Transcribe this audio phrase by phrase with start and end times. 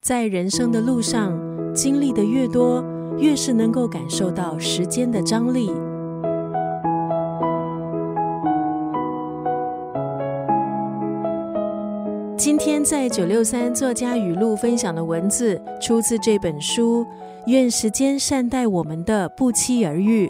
[0.00, 1.38] 在人生的路上，
[1.74, 2.82] 经历的越多，
[3.18, 5.70] 越是能够感受到时间的张力。
[12.34, 17.04] 今天在九六三作家语录分享的文字，出自这本书
[17.46, 20.28] 《愿时间善待我们的不期而遇》。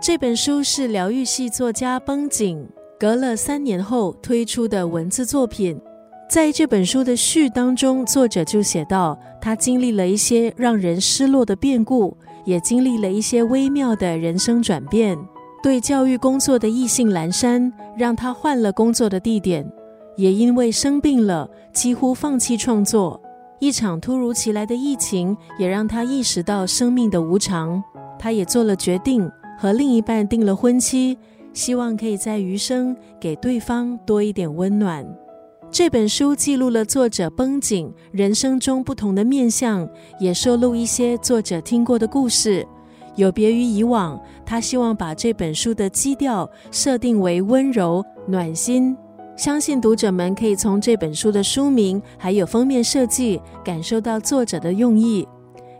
[0.00, 2.64] 这本书是疗愈系作家绷紧
[2.96, 5.80] 隔了三年后推出的文字作品。
[6.28, 15.16] 在这本书的序当中，作者就写到，他经历了一些让人失落的变故，也经历了一些微妙的人生转变。
[15.62, 19.66] 对教育工作的意兴阑珊，让他换了工作的地点。
[20.18, 23.18] 也因为生病了，几乎放弃创作。
[23.58, 27.82] 一场突如其来的疫情，也让他意识到生命的无常。
[28.18, 31.16] 他也做了决定，和另一半订了婚期，
[31.54, 35.06] 希望可以在余生给对方多一点温暖。
[35.70, 42.66] 这本书记录了作者绷紧人生中不同的面相，也收录一些作者听过的故事。
[43.16, 48.96] 有别于以往，他希望把这本书的基调设定为温柔暖心。
[49.36, 55.26] 相信读者们可以从这本书的书名还有封面设计感受到作者的用意。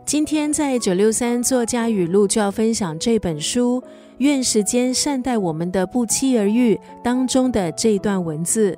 [0.05, 3.81] 今天在九六三作家语录就要分享这本书
[4.19, 8.77] 《愿时间善待我们的不期而遇》当中的这一段文字：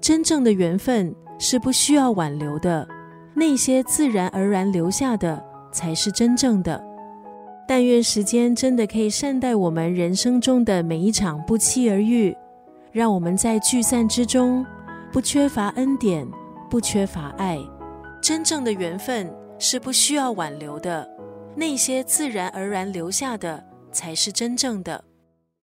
[0.00, 2.86] 真正的缘分是不需要挽留的，
[3.34, 6.82] 那些自然而然留下的才是真正的。
[7.68, 12.36] 但愿时间真的可以善待我们人生中的每一场不期而遇。
[12.92, 14.64] 让我们在聚散之中，
[15.12, 16.26] 不缺乏恩典，
[16.70, 17.58] 不缺乏爱。
[18.22, 21.06] 真正的缘分是不需要挽留的，
[21.54, 25.04] 那些自然而然留下的，才是真正的。